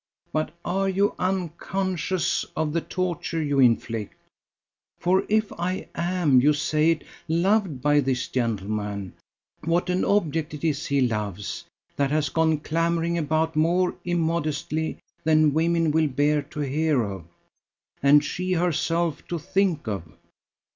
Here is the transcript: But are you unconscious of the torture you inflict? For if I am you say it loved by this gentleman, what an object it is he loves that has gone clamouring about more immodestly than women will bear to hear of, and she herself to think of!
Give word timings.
But 0.33 0.51
are 0.65 0.89
you 0.89 1.13
unconscious 1.19 2.43
of 2.55 2.73
the 2.73 2.81
torture 2.81 3.39
you 3.39 3.59
inflict? 3.59 4.15
For 4.97 5.23
if 5.29 5.53
I 5.59 5.89
am 5.93 6.41
you 6.41 6.53
say 6.53 6.89
it 6.89 7.03
loved 7.27 7.83
by 7.83 7.99
this 7.99 8.27
gentleman, 8.27 9.13
what 9.63 9.91
an 9.91 10.03
object 10.03 10.55
it 10.55 10.63
is 10.63 10.87
he 10.87 11.01
loves 11.01 11.65
that 11.97 12.09
has 12.09 12.29
gone 12.29 12.61
clamouring 12.61 13.19
about 13.19 13.55
more 13.55 13.93
immodestly 14.03 14.97
than 15.23 15.53
women 15.53 15.91
will 15.91 16.07
bear 16.07 16.41
to 16.41 16.61
hear 16.61 17.03
of, 17.03 17.25
and 18.01 18.23
she 18.23 18.53
herself 18.53 19.23
to 19.27 19.37
think 19.37 19.85
of! 19.87 20.01